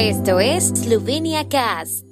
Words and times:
Esto 0.00 0.38
es 0.38 0.68
Slovenia 0.68 1.48
Cast. 1.48 2.04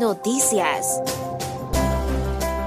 Noticias. 0.00 1.00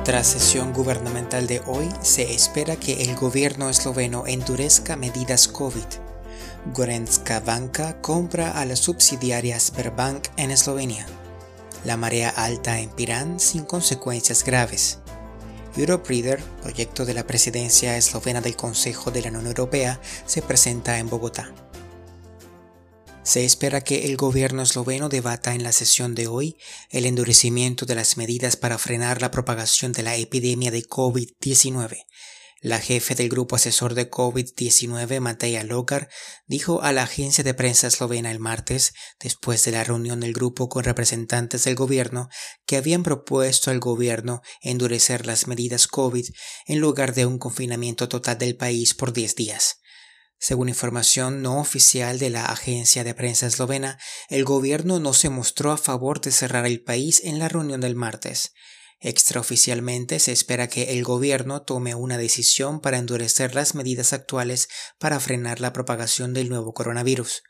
Tras 0.06 0.26
sesión 0.26 0.72
gubernamental 0.72 1.48
de 1.48 1.62
hoy, 1.68 1.90
se 2.00 2.34
espera 2.34 2.78
que 2.78 3.04
el 3.04 3.18
gobierno 3.18 3.70
esloveno 3.70 4.26
endurezca 4.26 4.96
medidas 4.96 5.50
COVID. 5.50 5.84
Gorenska 6.74 7.42
Banka 7.42 8.00
compra 8.00 8.52
a 8.52 8.64
la 8.64 8.78
subsidiaria 8.78 9.60
Sberbank 9.60 10.30
en 10.38 10.52
Eslovenia. 10.52 11.06
La 11.84 11.98
marea 11.98 12.30
alta 12.30 12.80
en 12.80 12.90
Pirán 12.90 13.42
sin 13.42 13.66
consecuencias 13.66 14.46
graves. 14.46 15.03
Europe 15.76 16.08
Reader, 16.08 16.40
proyecto 16.62 17.06
de 17.06 17.14
la 17.14 17.26
presidencia 17.26 17.98
eslovena 17.98 18.42
del 18.42 18.56
Consejo 18.56 19.10
de 19.10 19.22
la 19.22 19.30
Unión 19.30 19.48
Europea, 19.48 20.00
se 20.26 20.42
presenta 20.42 21.00
en 21.00 21.10
Bogotá. 21.10 21.52
Se 23.24 23.46
espera 23.46 23.82
que 23.82 24.06
el 24.06 24.18
gobierno 24.18 24.62
esloveno 24.62 25.08
debata 25.08 25.56
en 25.56 25.64
la 25.64 25.72
sesión 25.72 26.14
de 26.14 26.28
hoy 26.28 26.58
el 26.90 27.06
endurecimiento 27.06 27.86
de 27.86 27.96
las 27.96 28.18
medidas 28.18 28.58
para 28.58 28.78
frenar 28.78 29.22
la 29.22 29.32
propagación 29.32 29.94
de 29.94 30.04
la 30.04 30.16
epidemia 30.18 30.72
de 30.72 30.84
COVID-19. 30.84 32.06
La 32.64 32.80
jefe 32.80 33.14
del 33.14 33.28
grupo 33.28 33.58
asesor 33.58 33.94
de 33.94 34.10
COVID-19, 34.10 35.20
Mateja 35.20 35.66
Logar, 35.66 36.08
dijo 36.48 36.82
a 36.82 36.94
la 36.94 37.04
agencia 37.04 37.44
de 37.44 37.54
prensa 37.54 37.88
eslovena 37.88 38.32
el 38.32 38.40
martes, 38.40 38.94
después 39.20 39.66
de 39.66 39.72
la 39.72 39.84
reunión 39.84 40.22
del 40.22 40.32
grupo 40.32 40.70
con 40.70 40.86
representantes 40.86 41.66
del 41.66 41.76
gobierno, 41.76 42.30
que 42.66 42.78
habían 42.78 43.04
propuesto 43.04 43.70
al 43.70 43.82
gobierno 43.82 44.42
endurecer 44.62 45.26
las 45.26 45.46
medidas 45.46 45.88
COVID 45.88 46.26
en 46.66 46.80
lugar 46.80 47.14
de 47.14 47.26
un 47.26 47.38
confinamiento 47.38 48.08
total 48.08 48.38
del 48.38 48.56
país 48.56 48.94
por 48.94 49.12
10 49.12 49.36
días. 49.36 49.82
Según 50.40 50.70
información 50.70 51.42
no 51.42 51.60
oficial 51.60 52.18
de 52.18 52.30
la 52.30 52.46
agencia 52.46 53.04
de 53.04 53.14
prensa 53.14 53.46
eslovena, 53.46 54.00
el 54.30 54.46
gobierno 54.46 55.02
no 55.02 55.12
se 55.12 55.30
mostró 55.30 55.74
a 55.74 55.78
favor 55.78 56.22
de 56.22 56.32
cerrar 56.32 56.66
el 56.66 56.82
país 56.82 57.22
en 57.26 57.40
la 57.40 57.50
reunión 57.50 57.82
del 57.82 57.96
martes. 57.96 58.54
Extraoficialmente 59.06 60.18
se 60.20 60.32
espera 60.32 60.70
que 60.70 60.94
el 60.94 61.04
gobierno 61.04 61.64
tome 61.64 61.94
una 61.94 62.18
decisión 62.18 62.80
para 62.80 62.98
endurecer 62.98 63.54
las 63.54 63.76
medidas 63.76 64.14
actuales 64.14 64.70
para 64.98 65.20
frenar 65.20 65.60
la 65.60 65.74
propagación 65.74 66.34
del 66.34 66.48
nuevo 66.48 66.74
coronavirus. 66.74 67.44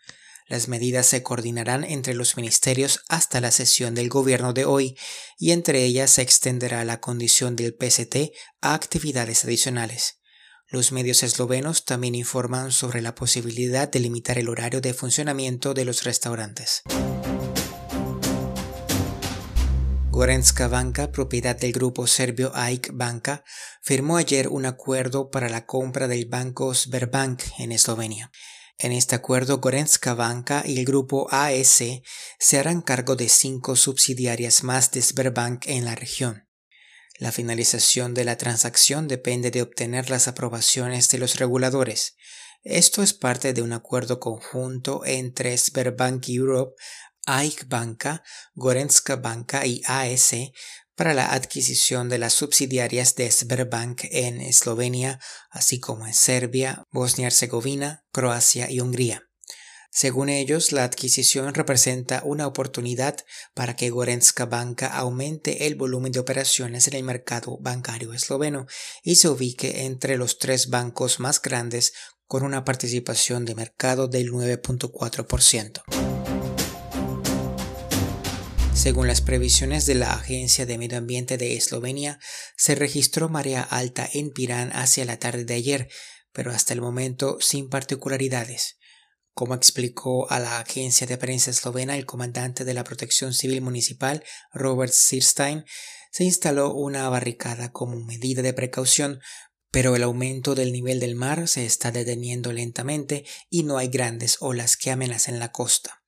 Las 0.47 0.67
medidas 0.67 1.05
se 1.05 1.21
coordinarán 1.21 1.83
entre 1.83 2.15
los 2.15 2.37
ministerios 2.37 3.01
hasta 3.07 3.39
la 3.39 3.51
sesión 3.51 3.93
del 3.93 4.09
gobierno 4.09 4.53
de 4.53 4.65
hoy 4.65 4.97
y 5.37 5.51
entre 5.51 5.83
ellas 5.83 6.09
se 6.09 6.23
extenderá 6.23 6.83
la 6.85 6.99
condición 6.99 7.55
del 7.55 7.77
PST 7.79 8.15
a 8.61 8.73
actividades 8.73 9.45
adicionales. 9.45 10.21
Los 10.67 10.91
medios 10.91 11.21
eslovenos 11.21 11.85
también 11.85 12.15
informan 12.15 12.71
sobre 12.71 13.03
la 13.03 13.13
posibilidad 13.13 13.87
de 13.87 13.99
limitar 13.99 14.39
el 14.39 14.49
horario 14.49 14.81
de 14.81 14.95
funcionamiento 14.95 15.75
de 15.75 15.85
los 15.85 16.03
restaurantes. 16.03 16.81
Gorenska 20.15 20.67
Banka, 20.67 21.11
propiedad 21.11 21.57
del 21.57 21.71
grupo 21.71 22.05
serbio 22.05 22.51
AIK 22.53 22.91
Banka, 22.93 23.43
firmó 23.81 24.17
ayer 24.17 24.47
un 24.47 24.67
acuerdo 24.67 25.31
para 25.31 25.49
la 25.49 25.65
compra 25.65 26.07
del 26.07 26.27
banco 26.27 26.71
Sberbank 26.75 27.41
en 27.57 27.71
Eslovenia. 27.71 28.31
En 28.77 28.91
este 28.91 29.15
acuerdo, 29.15 29.57
Gorenska 29.57 30.13
Banka 30.13 30.61
y 30.67 30.77
el 30.77 30.85
grupo 30.85 31.27
AS 31.31 31.83
se 32.37 32.59
harán 32.59 32.83
cargo 32.83 33.15
de 33.15 33.27
cinco 33.27 33.75
subsidiarias 33.75 34.63
más 34.63 34.91
de 34.91 35.01
Sberbank 35.01 35.65
en 35.65 35.83
la 35.83 35.95
región. 35.95 36.47
La 37.17 37.31
finalización 37.31 38.13
de 38.13 38.23
la 38.23 38.37
transacción 38.37 39.07
depende 39.07 39.49
de 39.49 39.63
obtener 39.63 40.11
las 40.11 40.27
aprobaciones 40.27 41.09
de 41.09 41.17
los 41.17 41.37
reguladores. 41.37 42.17
Esto 42.61 43.01
es 43.01 43.13
parte 43.13 43.53
de 43.53 43.63
un 43.63 43.73
acuerdo 43.73 44.19
conjunto 44.19 45.01
entre 45.05 45.57
Sberbank 45.57 46.29
Europe, 46.29 46.75
AIK 47.25 47.67
Banka, 47.67 48.23
Gorenska 48.53 49.15
Banka 49.15 49.65
y 49.65 49.81
AS 49.85 50.33
para 50.95 51.13
la 51.13 51.33
adquisición 51.33 52.09
de 52.09 52.19
las 52.19 52.33
subsidiarias 52.33 53.15
de 53.15 53.31
Sberbank 53.31 54.01
en 54.11 54.41
Eslovenia, 54.41 55.19
así 55.49 55.79
como 55.79 56.05
en 56.05 56.13
Serbia, 56.13 56.83
Bosnia-Herzegovina, 56.91 58.05
Croacia 58.11 58.69
y 58.69 58.79
Hungría. 58.79 59.23
Según 59.95 60.29
ellos, 60.29 60.71
la 60.71 60.85
adquisición 60.85 61.53
representa 61.53 62.23
una 62.25 62.47
oportunidad 62.47 63.15
para 63.53 63.75
que 63.75 63.91
Gorenska 63.91 64.47
Banka 64.47 64.87
aumente 64.87 65.67
el 65.67 65.75
volumen 65.75 66.11
de 66.11 66.19
operaciones 66.19 66.87
en 66.87 66.95
el 66.95 67.03
mercado 67.03 67.59
bancario 67.61 68.11
esloveno 68.11 68.65
y 69.03 69.15
se 69.17 69.29
ubique 69.29 69.85
entre 69.85 70.17
los 70.17 70.39
tres 70.39 70.71
bancos 70.71 71.19
más 71.19 71.39
grandes 71.39 71.93
con 72.25 72.43
una 72.43 72.65
participación 72.65 73.45
de 73.45 73.53
mercado 73.53 74.07
del 74.07 74.31
9.4%. 74.31 76.12
Según 78.83 79.07
las 79.07 79.21
previsiones 79.21 79.85
de 79.85 79.95
la 79.95 80.11
Agencia 80.11 80.65
de 80.65 80.77
Medio 80.77 80.97
Ambiente 80.97 81.37
de 81.37 81.55
Eslovenia, 81.55 82.19
se 82.57 82.75
registró 82.75 83.29
marea 83.29 83.61
alta 83.61 84.09
en 84.11 84.29
Pirán 84.29 84.71
hacia 84.73 85.05
la 85.05 85.17
tarde 85.19 85.45
de 85.45 85.53
ayer, 85.53 85.89
pero 86.33 86.51
hasta 86.51 86.73
el 86.73 86.81
momento 86.81 87.37
sin 87.39 87.69
particularidades. 87.69 88.77
Como 89.31 89.55
explicó 89.55 90.29
a 90.29 90.41
la 90.41 90.59
agencia 90.59 91.07
de 91.07 91.17
prensa 91.17 91.49
eslovena 91.49 91.95
el 91.95 92.05
comandante 92.05 92.65
de 92.65 92.73
la 92.73 92.83
Protección 92.83 93.33
Civil 93.33 93.61
Municipal, 93.61 94.21
Robert 94.51 94.91
Sirstein, 94.91 95.63
se 96.11 96.25
instaló 96.25 96.73
una 96.73 97.07
barricada 97.07 97.71
como 97.71 97.95
medida 98.01 98.41
de 98.41 98.51
precaución, 98.51 99.21
pero 99.71 99.95
el 99.95 100.03
aumento 100.03 100.55
del 100.55 100.73
nivel 100.73 100.99
del 100.99 101.15
mar 101.15 101.47
se 101.47 101.65
está 101.65 101.93
deteniendo 101.93 102.51
lentamente 102.51 103.23
y 103.49 103.63
no 103.63 103.77
hay 103.77 103.87
grandes 103.87 104.39
olas 104.41 104.75
que 104.75 104.91
amenacen 104.91 105.39
la 105.39 105.53
costa. 105.53 106.03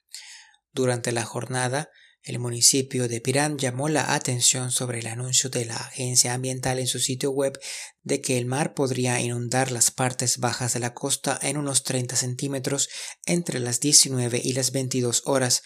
Durante 0.74 1.14
la 1.14 1.24
jornada, 1.24 1.90
el 2.26 2.40
municipio 2.40 3.08
de 3.08 3.22
Pirán 3.22 3.60
llamó 3.60 3.88
la 3.88 4.16
atención 4.16 4.72
sobre 4.72 4.98
el 4.98 5.06
anuncio 5.06 5.52
de 5.52 5.66
la 5.66 5.76
agencia 5.76 6.34
ambiental 6.34 6.80
en 6.80 6.88
su 6.88 7.00
sitio 7.00 7.30
web 7.30 7.60
de 8.02 8.20
que 8.20 8.40
el 8.40 8.48
mar 8.48 8.74
podría 8.74 9.22
inundar 9.22 9.72
las 9.72 9.92
partes 9.92 10.40
bajas 10.40 10.74
de 10.74 10.80
la 10.80 10.96
costa 10.96 11.38
en 11.44 11.58
unos 11.58 11.84
30 11.84 12.16
centímetros 12.16 12.90
entre 13.26 13.60
las 13.60 13.80
19 13.80 14.42
y 14.44 14.54
las 14.54 14.72
22 14.72 15.22
horas. 15.26 15.62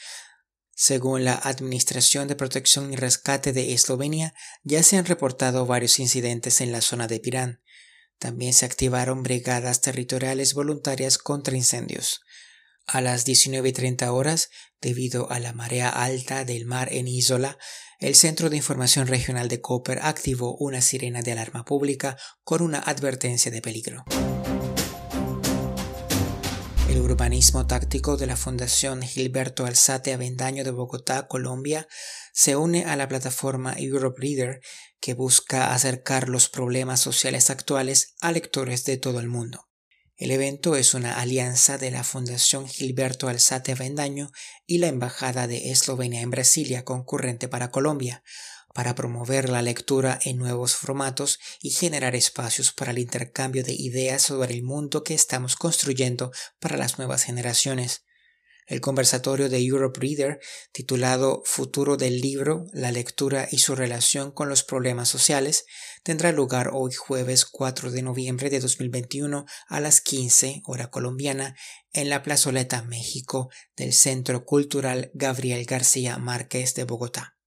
Según 0.76 1.24
la 1.24 1.36
Administración 1.36 2.28
de 2.28 2.36
Protección 2.36 2.92
y 2.92 2.98
Rescate 2.98 3.54
de 3.54 3.74
Eslovenia, 3.74 4.34
ya 4.64 4.84
se 4.84 4.98
han 4.98 5.06
reportado 5.06 5.66
varios 5.66 5.98
incidentes 5.98 6.60
en 6.60 6.74
la 6.74 6.82
zona 6.82 7.08
de 7.08 7.22
Pirán. 7.22 7.62
También 8.18 8.52
se 8.52 8.66
activaron 8.66 9.24
brigadas 9.24 9.80
territoriales 9.80 10.54
voluntarias 10.54 11.18
contra 11.18 11.56
incendios. 11.56 12.20
A 12.92 13.02
las 13.02 13.24
19.30 13.28 14.08
horas, 14.08 14.50
debido 14.82 15.30
a 15.30 15.40
la 15.40 15.54
marea 15.54 15.90
alta 15.90 16.44
del 16.44 16.66
mar 16.66 16.92
en 16.92 17.08
Isola, 17.08 17.60
el 18.00 18.16
Centro 18.16 18.50
de 18.50 18.58
Información 18.58 19.06
Regional 19.06 19.48
de 19.48 19.62
Koper 19.62 20.00
activó 20.02 20.58
una 20.58 20.82
sirena 20.82 21.22
de 21.22 21.34
alarma 21.34 21.66
pública 21.66 22.18
con 22.44 22.64
una 22.64 22.80
advertencia 22.80 23.52
de 23.52 23.62
peligro. 23.62 24.06
El 26.90 26.98
urbanismo 26.98 27.68
táctico 27.68 28.18
de 28.18 28.26
la 28.26 28.36
Fundación 28.36 29.04
Gilberto 29.04 29.68
Alzate 29.68 30.12
Avendaño 30.12 30.64
de 30.64 30.72
Bogotá, 30.72 31.28
Colombia, 31.28 31.88
se 32.34 32.56
une 32.56 32.86
a 32.86 32.96
la 32.96 33.08
plataforma 33.08 33.76
Europe 33.78 34.20
Reader 34.20 34.62
que 35.00 35.14
busca 35.14 35.76
acercar 35.76 36.28
los 36.28 36.50
problemas 36.50 37.00
sociales 37.00 37.52
actuales 37.52 38.16
a 38.20 38.32
lectores 38.32 38.84
de 38.86 38.98
todo 38.98 39.20
el 39.20 39.28
mundo. 39.28 39.69
El 40.20 40.32
evento 40.32 40.76
es 40.76 40.96
una 40.96 41.18
alianza 41.22 41.78
de 41.78 41.92
la 41.92 42.04
Fundación 42.04 42.68
Gilberto 42.68 43.30
Alzate 43.30 43.72
Avendaño 43.72 44.34
y 44.68 44.80
la 44.80 44.88
Embajada 44.88 45.48
de 45.48 45.72
Eslovenia 45.72 46.20
en 46.20 46.30
Brasilia 46.30 46.84
concurrente 46.84 47.48
para 47.48 47.72
Colombia, 47.72 48.22
para 48.74 48.96
promover 48.96 49.48
la 49.48 49.62
lectura 49.62 50.20
en 50.22 50.38
nuevos 50.38 50.76
formatos 50.76 51.40
y 51.62 51.70
generar 51.70 52.16
espacios 52.16 52.74
para 52.74 52.92
el 52.92 53.00
intercambio 53.00 53.64
de 53.64 53.72
ideas 53.72 54.24
sobre 54.24 54.54
el 54.54 54.62
mundo 54.62 55.06
que 55.06 55.14
estamos 55.14 55.56
construyendo 55.56 56.34
para 56.60 56.76
las 56.76 56.98
nuevas 56.98 57.24
generaciones. 57.24 58.04
El 58.70 58.82
conversatorio 58.82 59.50
de 59.50 59.58
Europe 59.66 60.00
Reader, 60.00 60.40
titulado 60.72 61.42
Futuro 61.44 61.98
del 61.98 62.22
libro, 62.22 62.66
la 62.72 62.92
lectura 62.92 63.48
y 63.52 63.58
su 63.58 63.76
relación 63.76 64.32
con 64.32 64.48
los 64.48 64.64
problemas 64.64 65.10
sociales, 65.10 65.66
tendrá 66.04 66.32
lugar 66.32 66.70
hoy 66.72 66.94
jueves 66.94 67.46
4 67.46 67.90
de 67.90 68.04
noviembre 68.04 68.52
de 68.52 68.60
2021 68.60 69.46
a 69.68 69.80
las 69.80 70.02
15 70.02 70.62
hora 70.66 70.92
colombiana 70.92 71.56
en 71.94 72.10
la 72.10 72.22
Plazoleta 72.22 72.84
México 72.84 73.50
del 73.76 73.92
Centro 73.92 74.46
Cultural 74.46 75.10
Gabriel 75.16 75.66
García 75.66 76.20
Márquez 76.20 76.76
de 76.76 76.84
Bogotá. 76.84 77.39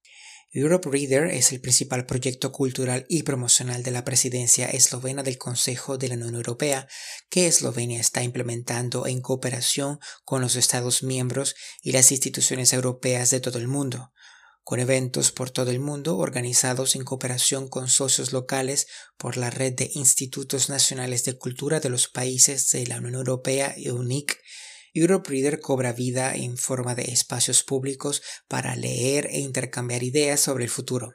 Europe 0.54 0.90
Reader 0.90 1.28
es 1.28 1.50
el 1.50 1.62
principal 1.62 2.04
proyecto 2.04 2.52
cultural 2.52 3.06
y 3.08 3.22
promocional 3.22 3.82
de 3.82 3.90
la 3.90 4.04
presidencia 4.04 4.66
eslovena 4.66 5.22
del 5.22 5.38
Consejo 5.38 5.96
de 5.96 6.08
la 6.08 6.14
Unión 6.16 6.34
Europea 6.34 6.86
que 7.30 7.46
Eslovenia 7.46 7.98
está 7.98 8.22
implementando 8.22 9.06
en 9.06 9.22
cooperación 9.22 9.98
con 10.24 10.42
los 10.42 10.56
Estados 10.56 11.02
miembros 11.02 11.54
y 11.80 11.92
las 11.92 12.12
instituciones 12.12 12.74
europeas 12.74 13.30
de 13.30 13.40
todo 13.40 13.58
el 13.58 13.66
mundo. 13.66 14.12
con 14.64 14.78
eventos 14.78 15.32
por 15.32 15.50
todo 15.50 15.72
el 15.72 15.80
mundo 15.80 16.18
organizados 16.18 16.94
en 16.94 17.02
cooperación 17.02 17.66
con 17.66 17.88
socios 17.88 18.32
locales 18.32 18.86
por 19.16 19.36
la 19.36 19.50
red 19.50 19.72
de 19.72 19.90
Institutos 19.94 20.68
Nacionales 20.68 21.24
de 21.24 21.36
Cultura 21.36 21.80
de 21.80 21.88
los 21.88 22.06
países 22.06 22.70
de 22.70 22.86
la 22.86 22.98
Unión 22.98 23.16
Europea 23.16 23.74
y 23.76 23.88
UNIC. 23.88 24.38
Europe 24.94 25.30
Reader 25.30 25.60
cobra 25.60 25.92
vida 25.92 26.34
en 26.34 26.58
forma 26.58 26.94
de 26.94 27.04
espacios 27.04 27.62
públicos 27.62 28.22
para 28.46 28.76
leer 28.76 29.26
e 29.30 29.40
intercambiar 29.40 30.02
ideas 30.02 30.40
sobre 30.40 30.64
el 30.64 30.70
futuro. 30.70 31.14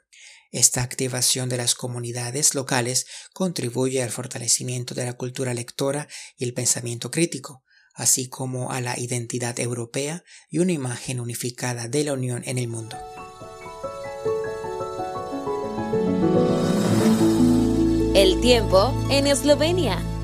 Esta 0.52 0.82
activación 0.82 1.50
de 1.50 1.58
las 1.58 1.76
comunidades 1.76 2.56
locales 2.56 3.06
contribuye 3.34 4.02
al 4.02 4.10
fortalecimiento 4.10 4.96
de 4.96 5.06
la 5.06 5.14
cultura 5.14 5.54
lectora 5.54 6.08
y 6.38 6.46
el 6.46 6.54
pensamiento 6.54 7.12
crítico, 7.12 7.64
así 7.94 8.30
como 8.30 8.72
a 8.72 8.82
la 8.82 8.98
identidad 8.98 9.60
europea 9.60 10.24
y 10.50 10.60
una 10.60 10.72
imagen 10.72 11.20
unificada 11.20 11.88
de 11.88 12.04
la 12.04 12.14
Unión 12.14 12.44
en 12.46 12.58
el 12.58 12.68
mundo. 12.68 12.98
El 18.16 18.42
tiempo 18.42 18.92
en 19.12 19.28
Eslovenia. 19.28 20.17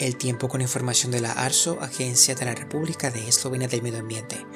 El 0.00 0.16
tiempo 0.16 0.48
con 0.48 0.62
información 0.62 1.12
de 1.12 1.20
la 1.20 1.32
ARSO, 1.32 1.78
Agencia 1.82 2.34
de 2.34 2.46
la 2.46 2.54
República 2.54 3.10
de 3.10 3.28
Eslovenia 3.28 3.68
del 3.68 3.82
Medio 3.82 3.98
Ambiente. 3.98 4.46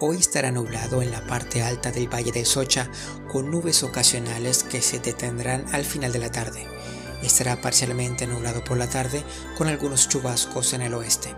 Hoy 0.00 0.18
estará 0.18 0.50
nublado 0.50 1.00
en 1.00 1.10
la 1.10 1.26
parte 1.26 1.62
alta 1.62 1.90
del 1.90 2.12
Valle 2.12 2.30
de 2.30 2.44
Socha 2.44 2.90
con 3.32 3.50
nubes 3.50 3.82
ocasionales 3.84 4.62
que 4.62 4.82
se 4.82 4.98
detendrán 4.98 5.64
al 5.72 5.86
final 5.86 6.12
de 6.12 6.18
la 6.18 6.30
tarde. 6.30 6.66
Estará 7.22 7.58
parcialmente 7.62 8.26
nublado 8.26 8.62
por 8.64 8.76
la 8.76 8.86
tarde 8.86 9.24
con 9.56 9.66
algunos 9.66 10.10
chubascos 10.10 10.74
en 10.74 10.82
el 10.82 10.92
oeste. 10.92 11.34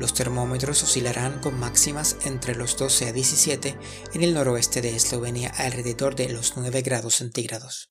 Los 0.00 0.12
termómetros 0.12 0.82
oscilarán 0.82 1.38
con 1.38 1.60
máximas 1.60 2.16
entre 2.24 2.56
los 2.56 2.76
12 2.76 3.10
a 3.10 3.12
17 3.12 3.78
en 4.14 4.22
el 4.24 4.34
noroeste 4.34 4.80
de 4.80 4.96
Eslovenia 4.96 5.52
alrededor 5.58 6.16
de 6.16 6.28
los 6.30 6.56
9 6.56 6.82
grados 6.82 7.14
centígrados. 7.14 7.88